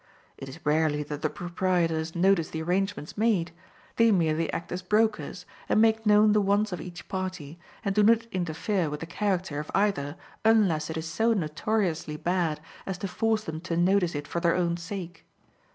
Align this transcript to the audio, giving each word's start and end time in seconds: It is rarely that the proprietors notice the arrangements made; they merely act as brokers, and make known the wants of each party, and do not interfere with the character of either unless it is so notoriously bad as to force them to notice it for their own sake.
It 0.35 0.49
is 0.49 0.65
rarely 0.65 1.03
that 1.03 1.21
the 1.21 1.29
proprietors 1.29 2.15
notice 2.15 2.49
the 2.49 2.63
arrangements 2.63 3.19
made; 3.19 3.51
they 3.97 4.11
merely 4.11 4.51
act 4.51 4.71
as 4.71 4.81
brokers, 4.81 5.45
and 5.69 5.79
make 5.79 6.07
known 6.07 6.31
the 6.33 6.41
wants 6.41 6.71
of 6.71 6.81
each 6.81 7.07
party, 7.07 7.59
and 7.85 7.93
do 7.93 8.01
not 8.01 8.25
interfere 8.31 8.89
with 8.89 9.01
the 9.01 9.05
character 9.05 9.59
of 9.59 9.69
either 9.75 10.15
unless 10.43 10.89
it 10.89 10.97
is 10.97 11.05
so 11.07 11.33
notoriously 11.33 12.17
bad 12.17 12.59
as 12.87 12.97
to 12.97 13.07
force 13.07 13.43
them 13.43 13.61
to 13.61 13.77
notice 13.77 14.15
it 14.15 14.27
for 14.27 14.39
their 14.39 14.55
own 14.55 14.75
sake. 14.75 15.23